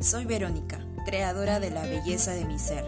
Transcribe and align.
Soy 0.00 0.26
Verónica, 0.26 0.86
creadora 1.06 1.60
de 1.60 1.70
la 1.70 1.86
belleza 1.86 2.32
de 2.32 2.44
mi 2.44 2.58
ser. 2.58 2.84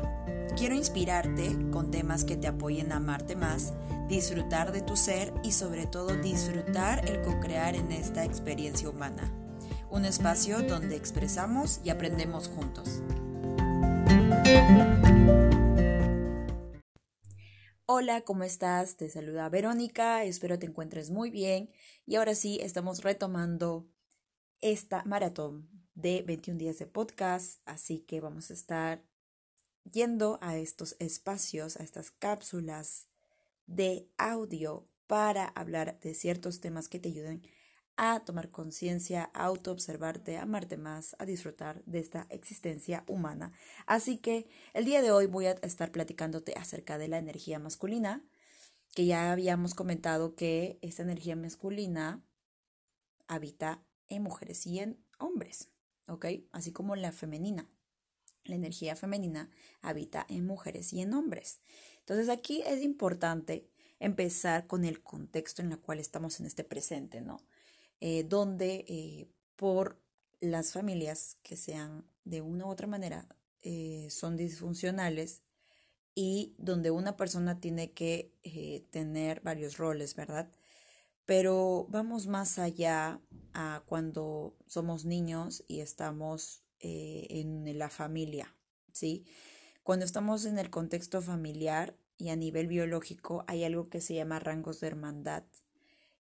Quiero 0.57 0.75
inspirarte 0.75 1.57
con 1.71 1.91
temas 1.91 2.25
que 2.25 2.37
te 2.37 2.47
apoyen 2.47 2.93
a 2.93 2.97
amarte 2.97 3.37
más, 3.37 3.73
disfrutar 4.09 4.73
de 4.73 4.83
tu 4.83 4.97
ser 4.97 5.33
y 5.43 5.53
sobre 5.53 5.87
todo 5.87 6.15
disfrutar 6.17 7.09
el 7.09 7.23
co-crear 7.23 7.75
en 7.75 7.91
esta 7.93 8.25
experiencia 8.25 8.91
humana. 8.91 9.33
Un 9.91 10.05
espacio 10.05 10.63
donde 10.63 10.97
expresamos 10.97 11.81
y 11.85 11.91
aprendemos 11.91 12.49
juntos. 12.49 13.03
Hola, 17.87 18.21
¿cómo 18.23 18.45
estás? 18.45 18.97
Te 18.97 19.09
saluda 19.09 19.49
Verónica, 19.49 20.25
espero 20.25 20.59
te 20.59 20.67
encuentres 20.67 21.11
muy 21.11 21.31
bien 21.31 21.71
y 22.05 22.17
ahora 22.17 22.35
sí 22.35 22.59
estamos 22.61 23.03
retomando 23.03 23.89
esta 24.61 25.03
maratón 25.05 25.76
de 25.97 26.23
21 26.23 26.59
días 26.59 26.79
de 26.79 26.87
podcast, 26.87 27.61
así 27.65 28.01
que 28.01 28.21
vamos 28.21 28.51
a 28.51 28.55
estar 28.55 29.03
yendo 29.91 30.39
a 30.43 30.57
estos 30.57 30.95
espacios, 30.99 31.79
a 31.79 31.83
estas 31.83 32.11
cápsulas 32.11 33.09
de 33.67 34.07
audio 34.19 34.85
para 35.07 35.47
hablar 35.47 35.99
de 36.01 36.15
ciertos 36.15 36.61
temas 36.61 36.89
que 36.89 36.99
te 36.99 37.09
ayuden 37.09 37.43
a 37.97 38.21
tomar 38.21 38.51
conciencia, 38.51 39.31
a 39.33 39.45
autoobservarte, 39.45 40.37
a 40.37 40.43
amarte 40.43 40.77
más, 40.77 41.17
a 41.19 41.25
disfrutar 41.25 41.83
de 41.87 41.99
esta 42.01 42.27
existencia 42.29 43.03
humana. 43.07 43.53
Así 43.87 44.19
que 44.19 44.47
el 44.75 44.85
día 44.85 45.01
de 45.01 45.13
hoy 45.13 45.25
voy 45.25 45.47
a 45.47 45.53
estar 45.53 45.93
platicándote 45.93 46.53
acerca 46.59 46.99
de 46.99 47.09
la 47.09 47.17
energía 47.17 47.59
masculina, 47.59 48.23
que 48.95 49.07
ya 49.07 49.33
habíamos 49.33 49.75
comentado 49.75 50.35
que 50.35 50.79
esta 50.83 51.03
energía 51.03 51.37
masculina 51.37 52.23
habita 53.29 53.83
en 54.09 54.23
mujeres 54.23 54.67
y 54.67 54.81
en 54.81 55.03
hombres. 55.19 55.71
¿Ok? 56.09 56.27
Así 56.53 56.73
como 56.73 56.97
la 56.97 57.13
femenina. 57.13 57.69
La 58.45 58.55
energía 58.55 58.97
femenina 58.97 59.51
habita 59.83 60.25
en 60.29 60.47
mujeres 60.47 60.93
y 60.93 61.01
en 61.01 61.15
hombres. 61.15 61.61
Entonces 62.01 62.29
aquí 62.29 62.63
es 62.65 62.83
importante 62.83 63.69
empezar 63.99 64.67
con 64.67 64.85
el 64.85 65.01
contexto 65.01 65.63
en 65.63 65.73
el 65.73 65.81
cual 65.81 65.99
estamos 65.99 66.39
en 66.41 66.47
este 66.47 66.65
presente, 66.65 67.21
¿no? 67.21 67.41
Eh, 68.01 68.25
donde 68.25 68.85
eh, 68.89 69.29
por 69.57 69.99
las 70.41 70.73
familias 70.73 71.39
que 71.43 71.57
sean 71.57 72.05
de 72.25 72.43
una 72.43 72.67
u 72.67 72.69
otra 72.69 72.87
manera 72.87 73.27
eh, 73.63 74.09
son 74.11 74.37
disfuncionales 74.37 75.43
y 76.15 76.55
donde 76.59 76.91
una 76.91 77.17
persona 77.17 77.59
tiene 77.59 77.93
que 77.93 78.33
tener 78.91 79.41
varios 79.41 79.77
roles, 79.77 80.15
¿verdad? 80.15 80.51
Pero 81.27 81.87
vamos 81.91 82.29
más 82.29 82.59
allá 82.61 83.21
a 83.53 83.83
cuando 83.87 84.57
somos 84.67 85.05
niños 85.05 85.65
y 85.67 85.81
estamos 85.81 86.63
eh, 86.79 87.27
en 87.31 87.79
la 87.79 87.91
familia, 87.91 88.55
¿sí? 88.93 89.27
Cuando 89.83 90.05
estamos 90.05 90.45
en 90.45 90.59
el 90.59 90.71
contexto 90.71 91.21
familiar 91.21 91.97
y 92.17 92.29
a 92.29 92.37
nivel 92.37 92.69
biológico 92.69 93.45
hay 93.49 93.65
algo 93.65 93.89
que 93.89 94.01
se 94.01 94.15
llama 94.15 94.39
rangos 94.39 94.81
de 94.81 94.87
hermandad 94.87 95.45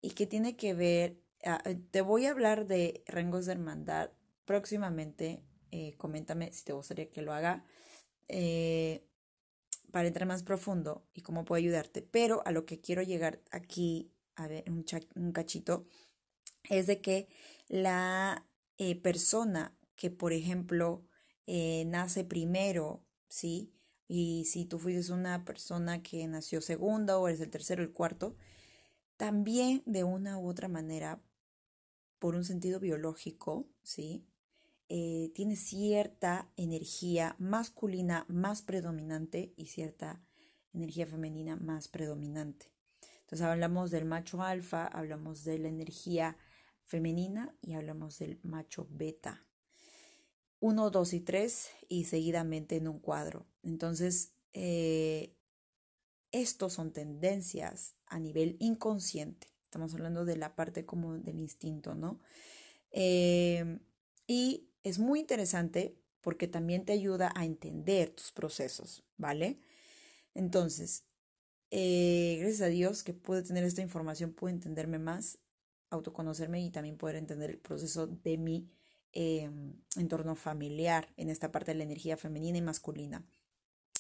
y 0.02 0.12
que 0.12 0.28
tiene 0.28 0.56
que 0.56 0.76
ver, 0.76 1.20
ah, 1.46 1.62
eh, 1.66 1.80
te 1.90 2.02
voy 2.02 2.28
a 2.28 2.32
hablar 2.32 2.68
de 2.68 3.04
rangos 3.08 3.48
de 3.48 3.54
hermandad 3.54 4.12
próximamente, 4.46 5.44
eh, 5.72 5.96
coméntame 5.98 6.52
si 6.54 6.64
te 6.64 6.74
gustaría 6.74 7.10
que 7.10 7.24
lo 7.24 7.34
haga. 7.34 7.66
para 9.92 10.08
entrar 10.08 10.28
más 10.28 10.44
profundo 10.44 11.06
y 11.14 11.22
cómo 11.22 11.44
puedo 11.44 11.58
ayudarte, 11.58 12.02
pero 12.02 12.42
a 12.46 12.52
lo 12.52 12.66
que 12.66 12.80
quiero 12.80 13.02
llegar 13.02 13.42
aquí 13.52 14.12
a 14.36 14.48
ver, 14.48 14.64
un, 14.68 14.86
un 15.16 15.32
cachito, 15.32 15.86
es 16.70 16.88
de 16.88 17.02
que 17.02 17.28
la 17.68 18.46
eh, 18.78 18.96
persona 18.96 19.78
que, 19.96 20.10
por 20.12 20.34
ejemplo, 20.34 21.06
eh, 21.48 21.86
nace 21.86 22.24
primero, 22.24 23.04
¿sí? 23.28 23.74
Y 24.08 24.46
si 24.46 24.66
tú 24.66 24.78
fuiste 24.80 25.14
una 25.14 25.46
persona 25.46 26.04
que 26.04 26.28
nació 26.28 26.62
segunda 26.62 27.18
o 27.18 27.28
eres 27.28 27.42
el 27.42 27.50
tercero 27.50 27.82
o 27.82 27.86
el 27.86 27.92
cuarto, 27.94 28.36
también 29.18 29.84
de 29.86 30.04
una 30.04 30.38
u 30.38 30.48
otra 30.50 30.68
manera, 30.68 31.22
por 32.20 32.36
un 32.36 32.44
sentido 32.44 32.80
biológico, 32.80 33.68
¿sí? 33.84 34.26
Eh, 34.90 35.32
tiene 35.34 35.56
cierta 35.56 36.52
energía 36.58 37.36
masculina 37.40 38.26
más 38.28 38.62
predominante 38.62 39.54
y 39.56 39.68
cierta 39.68 40.22
energía 40.74 41.08
femenina 41.08 41.56
más 41.56 41.88
predominante. 41.88 42.71
Entonces 43.32 43.48
hablamos 43.48 43.92
del 43.92 44.04
macho 44.04 44.44
alfa, 44.44 44.86
hablamos 44.88 45.46
de 45.46 45.58
la 45.58 45.70
energía 45.70 46.36
femenina 46.84 47.56
y 47.62 47.76
hablamos 47.76 48.20
del 48.20 48.42
macho 48.44 48.90
beta. 48.92 49.48
Uno, 50.60 50.90
dos 50.90 51.14
y 51.14 51.22
tres 51.22 51.70
y 51.88 52.04
seguidamente 52.04 52.76
en 52.76 52.90
un 52.90 53.00
cuadro. 53.00 53.46
Entonces, 53.64 54.34
eh, 54.52 55.34
estos 56.34 56.74
son 56.74 56.92
tendencias 56.92 57.96
a 58.06 58.20
nivel 58.20 58.58
inconsciente. 58.60 59.48
Estamos 59.64 59.94
hablando 59.94 60.26
de 60.26 60.36
la 60.36 60.54
parte 60.54 60.86
como 60.86 61.14
del 61.14 61.40
instinto, 61.40 61.96
¿no? 61.96 62.20
Eh, 62.92 63.80
y 64.28 64.68
es 64.84 65.00
muy 65.00 65.22
interesante 65.22 65.98
porque 66.20 66.50
también 66.50 66.84
te 66.84 66.92
ayuda 66.92 67.32
a 67.34 67.46
entender 67.46 68.10
tus 68.10 68.34
procesos, 68.34 69.06
¿vale? 69.16 69.62
Entonces, 70.34 71.06
eh, 71.72 72.38
gracias 72.40 72.62
a 72.62 72.68
Dios 72.68 73.02
que 73.04 73.14
pude 73.14 73.44
tener 73.44 73.64
esta 73.64 73.82
información, 73.82 74.34
pude 74.34 74.52
entenderme 74.52 75.00
más, 75.00 75.40
autoconocerme 75.90 76.62
y 76.62 76.70
también 76.70 76.98
poder 76.98 77.16
entender 77.16 77.50
el 77.50 77.60
proceso 77.60 78.08
de 78.08 78.38
mi 78.38 78.70
em, 79.14 79.74
entorno 79.96 80.36
familiar 80.36 81.14
en 81.16 81.30
esta 81.30 81.52
parte 81.52 81.72
de 81.72 81.78
la 81.78 81.84
energía 81.86 82.18
femenina 82.18 82.58
y 82.58 82.62
masculina. 82.62 83.26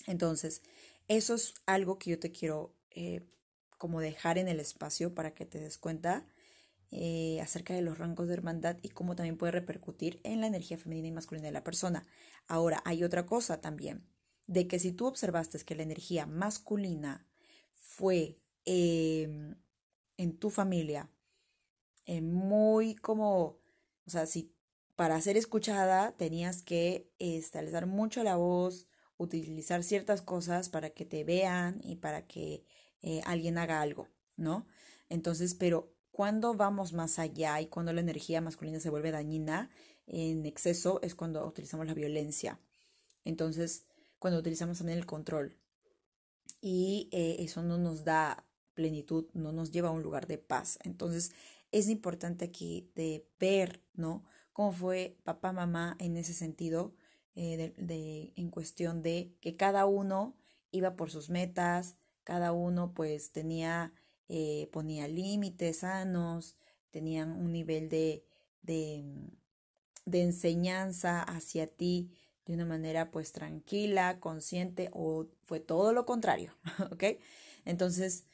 Entonces, 0.05 0.61
eso 1.07 1.33
es 1.33 1.53
algo 1.65 1.97
que 1.97 2.11
yo 2.11 2.19
te 2.19 2.31
quiero 2.31 2.75
eh, 2.89 3.25
como 3.77 4.01
dejar 4.01 4.37
en 4.37 4.49
el 4.49 4.59
espacio 4.59 5.15
para 5.15 5.33
que 5.33 5.45
te 5.45 5.59
des 5.59 5.77
cuenta 5.77 6.25
eh, 6.91 7.39
acerca 7.41 7.73
de 7.73 7.81
los 7.81 7.97
rangos 7.97 8.27
de 8.27 8.33
hermandad 8.33 8.77
y 8.81 8.89
cómo 8.89 9.15
también 9.15 9.37
puede 9.37 9.53
repercutir 9.53 10.19
en 10.23 10.41
la 10.41 10.47
energía 10.47 10.77
femenina 10.77 11.07
y 11.07 11.11
masculina 11.11 11.47
de 11.47 11.53
la 11.53 11.63
persona. 11.63 12.05
Ahora, 12.47 12.81
hay 12.83 13.05
otra 13.05 13.25
cosa 13.25 13.61
también, 13.61 14.05
de 14.47 14.67
que 14.67 14.77
si 14.77 14.91
tú 14.91 15.07
observaste 15.07 15.57
que 15.59 15.75
la 15.75 15.83
energía 15.83 16.25
masculina 16.25 17.25
fue 17.91 18.39
em, 18.65 19.55
en 20.17 20.37
tu 20.37 20.49
familia 20.49 21.09
eh, 22.05 22.21
muy 22.21 22.95
como, 22.95 23.59
o 24.05 24.09
sea, 24.09 24.25
si 24.25 24.55
para 24.95 25.19
ser 25.19 25.35
escuchada 25.35 26.13
tenías 26.13 26.61
que 26.63 27.11
establecer 27.19 27.87
mucho 27.87 28.23
la 28.23 28.37
voz, 28.37 28.87
utilizar 29.17 29.83
ciertas 29.83 30.21
cosas 30.21 30.69
para 30.69 30.91
que 30.91 31.05
te 31.05 31.23
vean 31.23 31.81
y 31.83 31.97
para 31.97 32.25
que 32.27 32.63
eh, 33.01 33.21
alguien 33.25 33.57
haga 33.57 33.81
algo, 33.81 34.07
¿no? 34.37 34.67
Entonces, 35.09 35.53
pero 35.53 35.93
cuando 36.11 36.53
vamos 36.53 36.93
más 36.93 37.19
allá 37.19 37.59
y 37.59 37.67
cuando 37.67 37.91
la 37.93 38.01
energía 38.01 38.41
masculina 38.41 38.79
se 38.79 38.89
vuelve 38.89 39.11
dañina 39.11 39.69
en 40.07 40.45
exceso 40.45 40.99
es 41.01 41.13
cuando 41.13 41.45
utilizamos 41.45 41.87
la 41.87 41.93
violencia. 41.93 42.59
Entonces, 43.25 43.85
cuando 44.17 44.39
utilizamos 44.39 44.77
también 44.77 44.97
el 44.97 45.05
control 45.05 45.60
y 46.61 47.09
eh, 47.11 47.37
eso 47.39 47.63
no 47.63 47.77
nos 47.77 48.03
da 48.03 48.45
plenitud, 48.73 49.25
no 49.33 49.51
nos 49.51 49.71
lleva 49.71 49.89
a 49.89 49.91
un 49.91 50.03
lugar 50.03 50.27
de 50.27 50.37
paz. 50.37 50.79
Entonces 50.83 51.31
es 51.71 51.89
importante 51.89 52.45
aquí 52.45 52.91
de 52.95 53.27
ver, 53.39 53.81
¿no? 53.93 54.23
Cómo 54.53 54.71
fue 54.71 55.17
papá, 55.23 55.51
mamá 55.51 55.95
en 55.99 56.17
ese 56.17 56.33
sentido, 56.33 56.93
eh, 57.35 57.73
de, 57.77 58.33
en 58.35 58.49
cuestión 58.49 59.01
de 59.01 59.33
que 59.41 59.55
cada 59.55 59.85
uno 59.85 60.35
iba 60.71 60.95
por 60.95 61.09
sus 61.11 61.29
metas, 61.29 61.97
cada 62.23 62.51
uno 62.51 62.93
pues 62.93 63.31
tenía, 63.31 63.93
eh, 64.27 64.69
ponía 64.71 65.07
límites 65.07 65.79
sanos, 65.79 66.55
tenían 66.91 67.31
un 67.31 67.51
nivel 67.51 67.89
de, 67.89 68.25
de, 68.61 69.05
de 70.05 70.21
enseñanza 70.21 71.21
hacia 71.23 71.67
ti 71.67 72.11
de 72.51 72.55
una 72.55 72.65
manera 72.65 73.11
pues 73.11 73.31
tranquila, 73.31 74.19
consciente 74.19 74.89
o 74.91 75.27
fue 75.43 75.59
todo 75.61 75.93
lo 75.93 76.05
contrario, 76.05 76.53
¿ok? 76.91 77.03
Entonces, 77.63 78.25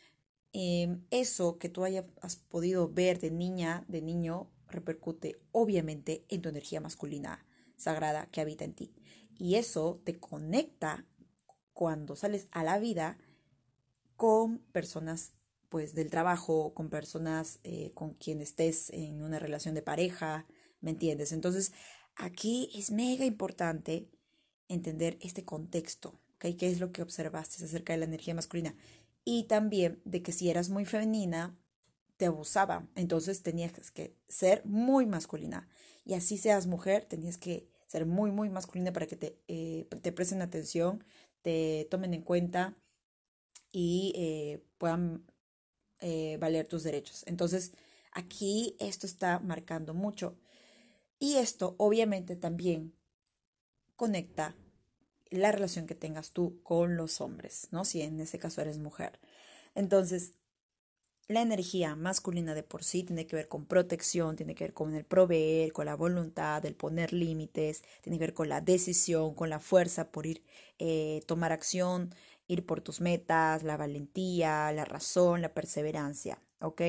em, 0.54 1.06
eso 1.12 1.60
que 1.60 1.70
tú 1.70 1.84
hayas 1.84 2.06
podido 2.50 2.90
ver 2.90 3.20
de 3.20 3.30
niña, 3.30 3.86
de 3.88 4.02
niño, 4.02 4.50
repercute 4.70 5.36
obviamente 5.52 6.26
en 6.30 6.42
tu 6.42 6.50
energía 6.50 6.82
masculina 6.82 7.46
sagrada 7.76 8.28
que 8.32 8.42
habita 8.42 8.66
en 8.66 8.74
ti. 8.74 8.94
Y 9.38 9.56
eso 9.56 10.02
te 10.04 10.20
conecta 10.20 11.06
cuando 11.74 12.16
sales 12.16 12.48
a 12.52 12.64
la 12.64 12.80
vida 12.80 13.20
con 14.16 14.58
personas 14.72 15.34
pues 15.70 15.94
del 15.94 16.10
trabajo, 16.10 16.74
con 16.74 16.90
personas 16.90 17.60
eh, 17.64 17.92
con 17.94 18.14
quien 18.14 18.42
estés 18.42 18.90
en 18.90 19.22
una 19.22 19.38
relación 19.38 19.76
de 19.76 19.84
pareja, 19.84 20.48
¿me 20.82 20.90
entiendes? 20.90 21.34
Entonces, 21.34 21.72
Aquí 22.18 22.70
es 22.74 22.92
mega 22.92 23.26
importante 23.26 24.08
entender 24.68 25.18
este 25.22 25.46
contexto, 25.46 26.20
¿ok? 26.36 26.58
¿Qué 26.58 26.70
es 26.70 26.80
lo 26.80 26.92
que 26.92 27.04
observaste 27.04 27.64
acerca 27.64 27.94
de 27.94 28.00
la 28.00 28.06
energía 28.06 28.34
masculina? 28.34 28.76
Y 29.24 29.44
también 29.44 30.02
de 30.04 30.24
que 30.24 30.32
si 30.32 30.50
eras 30.50 30.70
muy 30.70 30.86
femenina, 30.86 31.56
te 32.18 32.26
abusaba. 32.26 32.88
Entonces 32.96 33.44
tenías 33.44 33.92
que 33.92 34.16
ser 34.28 34.66
muy 34.66 35.06
masculina. 35.06 35.70
Y 36.06 36.16
así 36.16 36.38
seas 36.38 36.66
mujer, 36.66 37.06
tenías 37.06 37.38
que 37.38 37.68
ser 37.86 38.06
muy, 38.06 38.32
muy 38.32 38.50
masculina 38.50 38.92
para 38.92 39.08
que 39.08 39.16
te, 39.16 39.38
eh, 39.48 39.88
te 40.02 40.12
presten 40.12 40.42
atención, 40.42 41.04
te 41.44 41.88
tomen 41.92 42.14
en 42.14 42.24
cuenta 42.24 42.76
y 43.72 44.14
eh, 44.16 44.64
puedan 44.78 45.24
eh, 46.00 46.38
valer 46.40 46.68
tus 46.68 46.84
derechos. 46.84 47.24
Entonces, 47.28 47.74
aquí 48.12 48.76
esto 48.80 49.06
está 49.06 49.40
marcando 49.40 49.94
mucho. 49.94 50.36
Y 51.20 51.36
esto 51.36 51.76
obviamente 51.78 52.36
también 52.36 52.94
conecta 53.96 54.56
la 55.30 55.52
relación 55.52 55.88
que 55.88 55.96
tengas 55.96 56.32
tú 56.32 56.62
con 56.64 56.96
los 56.96 57.22
hombres, 57.22 57.68
¿no? 57.72 57.86
Si 57.86 58.02
en 58.02 58.20
este 58.20 58.40
caso 58.40 58.62
eres 58.62 58.78
mujer. 58.78 59.20
Entonces, 59.76 60.34
la 61.28 61.42
energía 61.42 61.96
masculina 61.96 62.56
de 62.56 62.64
por 62.64 62.84
sí 62.84 63.04
tiene 63.04 63.28
que 63.28 63.36
ver 63.36 63.48
con 63.48 63.66
protección, 63.66 64.38
tiene 64.38 64.56
que 64.56 64.64
ver 64.64 64.74
con 64.74 64.96
el 64.96 65.04
proveer, 65.04 65.74
con 65.74 65.86
la 65.86 65.96
voluntad, 65.96 66.66
el 66.66 66.76
poner 66.76 67.12
límites, 67.12 67.84
tiene 68.02 68.18
que 68.18 68.26
ver 68.26 68.34
con 68.34 68.48
la 68.48 68.62
decisión, 68.62 69.36
con 69.36 69.50
la 69.50 69.60
fuerza 69.60 70.10
por 70.10 70.26
ir, 70.26 70.44
eh, 70.80 71.22
tomar 71.26 71.52
acción, 71.52 72.16
ir 72.48 72.66
por 72.66 72.80
tus 72.80 73.02
metas, 73.02 73.64
la 73.64 73.76
valentía, 73.76 74.72
la 74.72 74.86
razón, 74.86 75.42
la 75.42 75.54
perseverancia, 75.54 76.40
¿ok? 76.62 76.82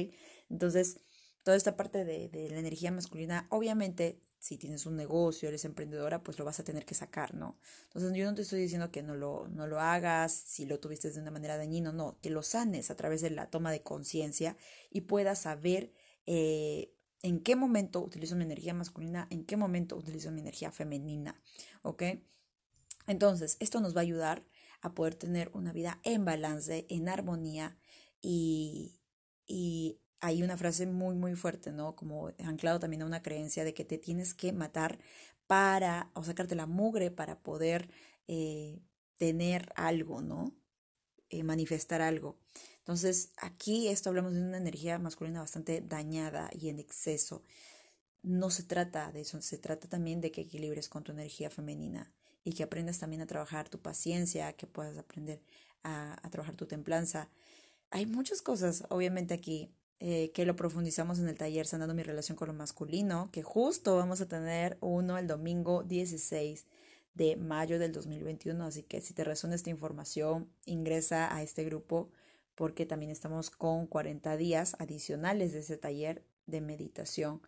Entonces, 0.51 1.01
toda 1.49 1.57
esta 1.57 1.79
parte 1.79 2.05
de, 2.05 2.51
la 2.51 2.59
energía 2.59 2.93
masculina, 2.93 3.47
obviamente 3.49 4.21
si 4.39 4.59
tienes 4.59 4.85
un 4.85 4.97
negocio, 4.97 5.49
eres 5.49 5.65
emprendedora, 5.65 6.23
pues 6.23 6.39
lo 6.39 6.45
vas 6.45 6.61
a 6.61 6.63
tener 6.63 6.85
que 6.85 6.95
sacar, 6.95 7.33
¿no? 7.33 7.57
Entonces 7.85 8.13
yo 8.13 8.27
no 8.27 8.35
te 8.35 8.43
estoy 8.43 8.61
diciendo 8.61 8.91
que 8.91 9.03
no 9.03 9.15
lo, 9.15 9.49
no 9.49 9.67
lo 9.67 9.81
hagas, 9.81 10.31
si 10.31 10.67
lo 10.67 10.79
tuviste 10.79 11.11
de 11.11 11.19
una 11.19 11.31
manera 11.31 11.57
dañina, 11.57 11.91
no, 11.91 12.19
que 12.21 12.29
lo 12.29 12.43
sanes 12.43 12.91
a 12.91 12.97
través 12.97 13.23
de 13.23 13.31
la 13.31 13.49
toma 13.49 13.73
de 13.73 13.83
conciencia 13.83 14.59
y 14.91 15.01
puedas 15.01 15.39
saber 15.39 15.91
eh, 16.27 16.93
en 17.23 17.41
qué 17.41 17.57
momento 17.57 18.03
utilizo 18.03 18.37
mi 18.37 18.45
energía 18.45 18.75
masculina, 18.75 19.27
en 19.31 19.47
qué 19.47 19.57
momento 19.57 19.97
utilizo 19.97 20.31
mi 20.31 20.43
energía 20.43 20.71
femenina, 20.71 21.41
¿ok? 21.81 22.03
Entonces, 23.07 23.57
esto 23.59 23.81
nos 23.81 23.97
va 23.97 24.01
a 24.01 24.03
ayudar 24.03 24.45
a 24.83 24.93
poder 24.93 25.15
tener 25.15 25.51
una 25.55 25.73
vida 25.73 25.99
en 26.05 26.27
balance, 26.27 26.85
en 26.91 27.09
armonía 27.09 27.79
y 28.21 28.99
hay 30.21 30.43
una 30.43 30.57
frase 30.57 30.87
muy, 30.87 31.15
muy 31.15 31.35
fuerte, 31.35 31.73
¿no? 31.73 31.95
Como 31.95 32.29
anclado 32.39 32.81
también 32.81 33.03
a 33.03 33.07
una 33.07 33.23
creencia 33.23 33.65
de 33.65 33.75
que 33.75 33.85
te 33.85 33.99
tienes 33.99 34.35
que 34.35 34.53
matar 34.53 34.99
para, 35.47 36.11
o 36.15 36.25
sacarte 36.25 36.55
la 36.55 36.67
mugre 36.67 37.11
para 37.11 37.41
poder 37.41 37.89
eh, 38.27 38.81
tener 39.17 39.73
algo, 39.77 40.21
¿no? 40.21 40.55
Eh, 41.31 41.43
manifestar 41.45 42.03
algo. 42.03 42.39
Entonces, 42.79 43.31
aquí 43.37 43.89
esto 43.89 44.09
hablamos 44.09 44.33
de 44.33 44.41
una 44.41 44.57
energía 44.57 44.99
masculina 44.99 45.41
bastante 45.41 45.81
dañada 45.83 46.51
y 46.53 46.69
en 46.69 46.79
exceso. 46.79 47.43
No 48.23 48.51
se 48.51 48.65
trata 48.65 49.13
de 49.13 49.21
eso, 49.21 49.41
se 49.43 49.59
trata 49.59 49.89
también 49.89 50.21
de 50.21 50.33
que 50.33 50.41
equilibres 50.43 50.89
con 50.89 51.05
tu 51.05 51.13
energía 51.13 51.51
femenina 51.51 52.13
y 52.45 52.55
que 52.55 52.63
aprendas 52.65 52.99
también 52.99 53.23
a 53.23 53.27
trabajar 53.27 53.69
tu 53.69 53.81
paciencia, 53.81 54.53
que 54.55 54.67
puedas 54.67 54.99
aprender 54.99 55.43
a, 55.83 56.19
a 56.27 56.31
trabajar 56.31 56.57
tu 56.57 56.67
templanza. 56.67 57.31
Hay 57.91 58.07
muchas 58.07 58.43
cosas, 58.43 58.85
obviamente, 58.91 59.35
aquí 59.35 59.71
eh, 60.01 60.31
que 60.33 60.45
lo 60.45 60.55
profundizamos 60.55 61.19
en 61.19 61.27
el 61.27 61.37
taller 61.37 61.67
Sanando 61.67 61.93
mi 61.93 62.05
relación 62.05 62.37
con 62.37 62.47
lo 62.47 62.55
masculino, 62.55 63.31
que 63.33 63.43
justo 63.43 63.97
vamos 63.97 64.21
a 64.21 64.29
tener 64.29 64.79
uno 64.81 65.19
el 65.19 65.27
domingo 65.27 65.83
16 65.83 66.67
de 67.15 67.35
mayo 67.35 67.81
del 67.81 67.91
2021. 67.91 68.65
Así 68.65 68.85
que 68.85 69.01
si 69.01 69.13
te 69.13 69.25
resuena 69.25 69.57
esta 69.57 69.71
información, 69.71 70.49
ingresa 70.67 71.35
a 71.35 71.43
este 71.43 71.65
grupo 71.65 72.11
porque 72.55 72.87
también 72.87 73.11
estamos 73.11 73.51
con 73.51 73.89
40 73.89 74.37
días 74.37 74.77
adicionales 74.79 75.53
de 75.53 75.61
ese 75.61 75.79
taller 75.79 76.23
de 76.47 76.61
meditación 76.61 77.43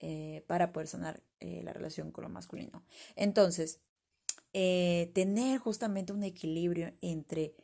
eh, 0.00 0.42
para 0.46 0.72
poder 0.72 0.88
sanar 0.88 1.22
eh, 1.40 1.60
la 1.64 1.74
relación 1.74 2.12
con 2.12 2.24
lo 2.24 2.30
masculino. 2.30 2.82
Entonces, 3.14 3.80
tener 4.52 5.58
justamente 5.58 6.12
un 6.12 6.24
equilibrio 6.24 6.92
entre 7.02 7.54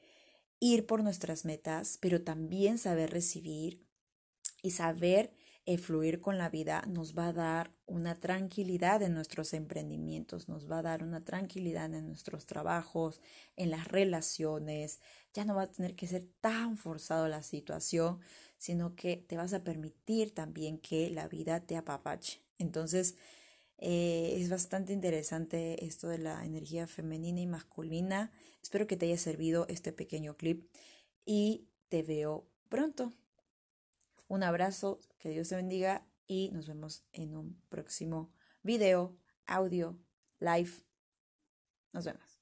ir 0.61 0.87
por 0.87 1.03
nuestras 1.03 1.45
metas, 1.45 1.99
pero 2.01 2.23
también 2.23 2.79
saber 2.79 3.11
recibir, 3.11 3.86
y 4.67 4.73
saber 4.73 5.31
eh, 5.65 5.79
fluir 5.79 6.21
con 6.21 6.39
la 6.39 6.49
vida 6.49 6.83
nos 6.89 7.17
va 7.17 7.29
a 7.29 7.33
dar 7.33 7.73
una 7.87 8.19
tranquilidad 8.19 9.01
en 9.03 9.15
nuestros 9.15 9.53
emprendimientos, 9.53 10.49
nos 10.49 10.69
va 10.69 10.81
a 10.81 10.83
dar 10.83 11.05
una 11.05 11.21
tranquilidad 11.21 11.95
en 11.95 12.09
nuestros 12.09 12.47
trabajos, 12.47 13.21
en 13.55 13.71
las 13.71 13.87
relaciones. 13.87 15.01
Ya 15.35 15.45
no 15.45 15.55
va 15.55 15.63
a 15.63 15.71
tener 15.71 15.95
que 15.95 16.09
ser 16.09 16.27
tan 16.41 16.77
forzado 16.79 17.29
la 17.29 17.43
situación, 17.43 18.19
sino 18.59 18.97
que 18.97 19.17
te 19.17 19.37
vas 19.37 19.55
a 19.55 19.63
permitir 19.63 20.35
también 20.35 20.79
que 20.79 21.11
la 21.11 21.29
vida 21.29 21.61
te 21.61 21.77
apapache. 21.77 22.43
Entonces, 22.59 23.15
eh, 23.79 24.35
es 24.37 24.51
bastante 24.51 24.93
interesante 24.93 25.85
esto 25.85 26.09
de 26.09 26.19
la 26.19 26.45
energía 26.45 26.89
femenina 26.89 27.41
y 27.41 27.47
masculina. 27.47 28.33
Espero 28.63 28.89
que 28.89 28.97
te 28.97 29.07
haya 29.07 29.19
servido 29.19 29.67
este 29.69 29.93
pequeño 29.93 30.37
clip 30.37 30.65
y 31.25 31.69
te 31.89 32.03
veo 32.03 32.49
pronto. 32.69 33.13
Un 34.29 34.43
abrazo, 34.43 35.01
que 35.19 35.31
Dios 35.31 35.49
te 35.49 35.57
bendiga 35.57 36.07
y 36.27 36.51
nos 36.53 36.67
vemos 36.67 37.05
en 37.13 37.37
un 37.37 37.63
próximo 37.69 38.33
video, 38.63 39.17
audio, 39.47 39.99
live. 40.41 40.73
Nos 41.93 42.05
vemos. 42.05 42.36